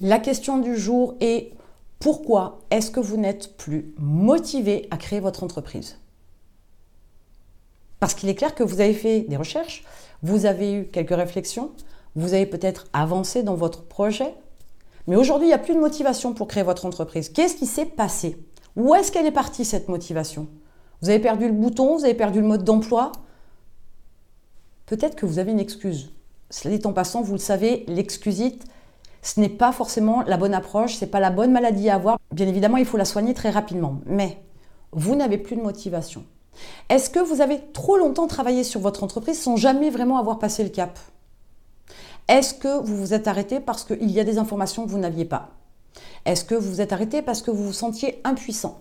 La 0.00 0.20
question 0.20 0.58
du 0.58 0.76
jour 0.76 1.16
est 1.20 1.52
pourquoi 1.98 2.60
est-ce 2.70 2.92
que 2.92 3.00
vous 3.00 3.16
n'êtes 3.16 3.56
plus 3.56 3.92
motivé 3.98 4.86
à 4.92 4.96
créer 4.96 5.18
votre 5.18 5.42
entreprise? 5.42 5.98
Parce 7.98 8.14
qu'il 8.14 8.28
est 8.28 8.36
clair 8.36 8.54
que 8.54 8.62
vous 8.62 8.80
avez 8.80 8.94
fait 8.94 9.22
des 9.22 9.36
recherches, 9.36 9.84
vous 10.22 10.46
avez 10.46 10.72
eu 10.72 10.84
quelques 10.86 11.16
réflexions, 11.16 11.72
vous 12.14 12.32
avez 12.32 12.46
peut-être 12.46 12.86
avancé 12.92 13.42
dans 13.42 13.56
votre 13.56 13.82
projet, 13.82 14.34
mais 15.08 15.16
aujourd'hui, 15.16 15.46
il 15.46 15.50
n'y 15.50 15.54
a 15.54 15.58
plus 15.58 15.74
de 15.74 15.80
motivation 15.80 16.32
pour 16.32 16.46
créer 16.46 16.62
votre 16.62 16.86
entreprise. 16.86 17.30
Qu'est-ce 17.30 17.56
qui 17.56 17.66
s'est 17.66 17.86
passé? 17.86 18.36
Où 18.76 18.94
est-ce 18.94 19.10
qu'elle 19.10 19.26
est 19.26 19.32
partie, 19.32 19.64
cette 19.64 19.88
motivation? 19.88 20.46
Vous 21.02 21.08
avez 21.08 21.18
perdu 21.18 21.48
le 21.48 21.54
bouton, 21.54 21.96
vous 21.96 22.04
avez 22.04 22.14
perdu 22.14 22.40
le 22.40 22.46
mode 22.46 22.62
d'emploi? 22.62 23.10
Peut-être 24.86 25.16
que 25.16 25.26
vous 25.26 25.40
avez 25.40 25.50
une 25.50 25.60
excuse. 25.60 26.12
Cela 26.50 26.76
dit 26.76 26.86
en 26.86 26.92
passant, 26.92 27.22
vous 27.22 27.32
le 27.32 27.38
savez, 27.38 27.84
l'excusite, 27.88 28.64
ce 29.22 29.40
n'est 29.40 29.48
pas 29.48 29.72
forcément 29.72 30.22
la 30.22 30.36
bonne 30.36 30.54
approche, 30.54 30.96
ce 30.96 31.04
n'est 31.04 31.10
pas 31.10 31.20
la 31.20 31.30
bonne 31.30 31.52
maladie 31.52 31.88
à 31.90 31.96
avoir. 31.96 32.18
Bien 32.32 32.46
évidemment, 32.46 32.76
il 32.76 32.86
faut 32.86 32.96
la 32.96 33.04
soigner 33.04 33.34
très 33.34 33.50
rapidement. 33.50 34.00
Mais 34.06 34.42
vous 34.92 35.16
n'avez 35.16 35.38
plus 35.38 35.56
de 35.56 35.62
motivation. 35.62 36.24
Est-ce 36.88 37.10
que 37.10 37.20
vous 37.20 37.40
avez 37.40 37.60
trop 37.72 37.96
longtemps 37.96 38.26
travaillé 38.26 38.64
sur 38.64 38.80
votre 38.80 39.04
entreprise 39.04 39.40
sans 39.40 39.56
jamais 39.56 39.90
vraiment 39.90 40.18
avoir 40.18 40.38
passé 40.38 40.62
le 40.64 40.70
cap? 40.70 40.98
Est-ce 42.28 42.54
que 42.54 42.80
vous 42.82 42.96
vous 42.96 43.14
êtes 43.14 43.28
arrêté 43.28 43.60
parce 43.60 43.84
qu'il 43.84 44.10
y 44.10 44.20
a 44.20 44.24
des 44.24 44.38
informations 44.38 44.84
que 44.84 44.90
vous 44.90 44.98
n'aviez 44.98 45.24
pas? 45.24 45.50
Est-ce 46.24 46.44
que 46.44 46.54
vous 46.54 46.68
vous 46.68 46.80
êtes 46.80 46.92
arrêté 46.92 47.22
parce 47.22 47.42
que 47.42 47.50
vous 47.50 47.64
vous 47.64 47.72
sentiez 47.72 48.20
impuissant? 48.24 48.80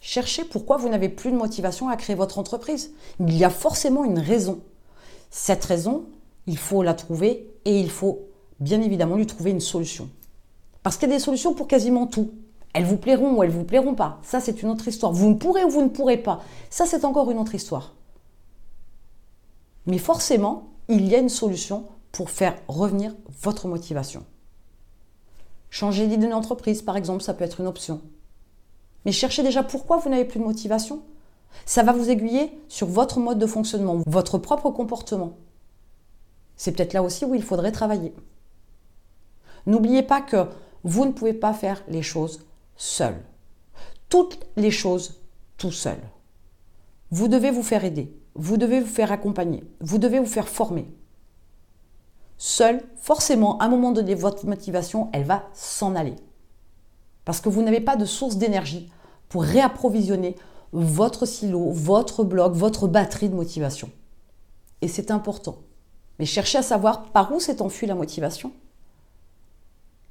Cherchez 0.00 0.44
pourquoi 0.44 0.76
vous 0.76 0.88
n'avez 0.88 1.08
plus 1.08 1.32
de 1.32 1.36
motivation 1.36 1.88
à 1.88 1.96
créer 1.96 2.16
votre 2.16 2.38
entreprise. 2.38 2.92
Il 3.20 3.36
y 3.36 3.44
a 3.44 3.50
forcément 3.50 4.04
une 4.04 4.18
raison. 4.18 4.60
Cette 5.30 5.64
raison, 5.64 6.04
il 6.46 6.56
faut 6.56 6.82
la 6.82 6.94
trouver 6.94 7.50
et 7.64 7.78
il 7.78 7.90
faut 7.90 8.27
bien 8.60 8.80
évidemment 8.80 9.16
lui 9.16 9.26
trouver 9.26 9.50
une 9.50 9.60
solution. 9.60 10.08
Parce 10.82 10.96
qu'il 10.96 11.08
y 11.08 11.12
a 11.12 11.16
des 11.16 11.22
solutions 11.22 11.54
pour 11.54 11.68
quasiment 11.68 12.06
tout. 12.06 12.32
Elles 12.72 12.84
vous 12.84 12.96
plairont 12.96 13.34
ou 13.34 13.42
elles 13.42 13.50
vous 13.50 13.64
plairont 13.64 13.94
pas. 13.94 14.18
Ça, 14.22 14.40
c'est 14.40 14.62
une 14.62 14.68
autre 14.68 14.88
histoire. 14.88 15.12
Vous 15.12 15.28
ne 15.28 15.34
pourrez 15.34 15.64
ou 15.64 15.70
vous 15.70 15.82
ne 15.82 15.88
pourrez 15.88 16.18
pas. 16.18 16.42
Ça, 16.70 16.86
c'est 16.86 17.04
encore 17.04 17.30
une 17.30 17.38
autre 17.38 17.54
histoire. 17.54 17.94
Mais 19.86 19.98
forcément, 19.98 20.68
il 20.88 21.08
y 21.08 21.14
a 21.14 21.18
une 21.18 21.28
solution 21.28 21.84
pour 22.12 22.30
faire 22.30 22.56
revenir 22.68 23.14
votre 23.42 23.68
motivation. 23.68 24.24
Changer 25.70 26.06
d'idée 26.06 26.26
d'une 26.26 26.34
entreprise, 26.34 26.82
par 26.82 26.96
exemple, 26.96 27.22
ça 27.22 27.34
peut 27.34 27.44
être 27.44 27.60
une 27.60 27.66
option. 27.66 28.00
Mais 29.04 29.12
cherchez 29.12 29.42
déjà 29.42 29.62
pourquoi 29.62 29.98
vous 29.98 30.08
n'avez 30.08 30.24
plus 30.24 30.40
de 30.40 30.44
motivation. 30.44 31.02
Ça 31.64 31.82
va 31.82 31.92
vous 31.92 32.10
aiguiller 32.10 32.50
sur 32.68 32.86
votre 32.86 33.20
mode 33.20 33.38
de 33.38 33.46
fonctionnement, 33.46 34.02
votre 34.06 34.38
propre 34.38 34.70
comportement. 34.70 35.36
C'est 36.56 36.72
peut-être 36.72 36.92
là 36.92 37.02
aussi 37.02 37.24
où 37.24 37.34
il 37.34 37.42
faudrait 37.42 37.72
travailler. 37.72 38.14
N'oubliez 39.66 40.02
pas 40.02 40.20
que 40.20 40.46
vous 40.84 41.04
ne 41.04 41.12
pouvez 41.12 41.34
pas 41.34 41.52
faire 41.52 41.82
les 41.88 42.02
choses 42.02 42.40
seul. 42.76 43.14
Toutes 44.08 44.38
les 44.56 44.70
choses 44.70 45.20
tout 45.56 45.72
seul. 45.72 45.98
Vous 47.10 47.28
devez 47.28 47.50
vous 47.50 47.62
faire 47.62 47.84
aider, 47.84 48.14
vous 48.34 48.56
devez 48.56 48.80
vous 48.80 48.86
faire 48.86 49.12
accompagner, 49.12 49.64
vous 49.80 49.98
devez 49.98 50.18
vous 50.18 50.26
faire 50.26 50.48
former. 50.48 50.86
Seul, 52.36 52.82
forcément, 52.96 53.58
à 53.58 53.64
un 53.64 53.68
moment 53.68 53.90
donné, 53.90 54.14
votre 54.14 54.46
motivation, 54.46 55.10
elle 55.12 55.24
va 55.24 55.48
s'en 55.52 55.96
aller. 55.96 56.14
Parce 57.24 57.40
que 57.40 57.48
vous 57.48 57.62
n'avez 57.62 57.80
pas 57.80 57.96
de 57.96 58.04
source 58.04 58.36
d'énergie 58.36 58.90
pour 59.28 59.42
réapprovisionner 59.42 60.36
votre 60.72 61.26
silo, 61.26 61.70
votre 61.72 62.24
bloc, 62.24 62.54
votre 62.54 62.86
batterie 62.86 63.28
de 63.28 63.34
motivation. 63.34 63.90
Et 64.80 64.88
c'est 64.88 65.10
important. 65.10 65.58
Mais 66.18 66.26
cherchez 66.26 66.58
à 66.58 66.62
savoir 66.62 67.10
par 67.10 67.32
où 67.32 67.40
s'est 67.40 67.60
enfuie 67.62 67.86
la 67.86 67.94
motivation 67.94 68.52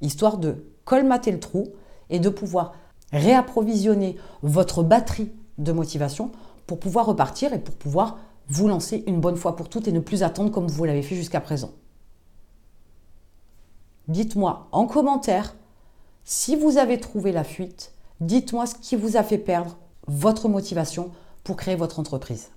histoire 0.00 0.38
de 0.38 0.64
colmater 0.84 1.32
le 1.32 1.40
trou 1.40 1.68
et 2.10 2.18
de 2.18 2.28
pouvoir 2.28 2.74
réapprovisionner 3.12 4.16
votre 4.42 4.82
batterie 4.82 5.32
de 5.58 5.72
motivation 5.72 6.30
pour 6.66 6.78
pouvoir 6.78 7.06
repartir 7.06 7.52
et 7.52 7.58
pour 7.58 7.74
pouvoir 7.74 8.18
vous 8.48 8.68
lancer 8.68 9.02
une 9.06 9.20
bonne 9.20 9.36
fois 9.36 9.56
pour 9.56 9.68
toutes 9.68 9.88
et 9.88 9.92
ne 9.92 10.00
plus 10.00 10.22
attendre 10.22 10.50
comme 10.50 10.68
vous 10.68 10.84
l'avez 10.84 11.02
fait 11.02 11.16
jusqu'à 11.16 11.40
présent. 11.40 11.72
Dites-moi 14.08 14.68
en 14.72 14.86
commentaire 14.86 15.56
si 16.24 16.56
vous 16.56 16.78
avez 16.78 16.98
trouvé 16.98 17.30
la 17.32 17.44
fuite, 17.44 17.92
dites-moi 18.20 18.66
ce 18.66 18.74
qui 18.74 18.96
vous 18.96 19.16
a 19.16 19.22
fait 19.22 19.38
perdre 19.38 19.76
votre 20.08 20.48
motivation 20.48 21.10
pour 21.44 21.56
créer 21.56 21.76
votre 21.76 22.00
entreprise. 22.00 22.50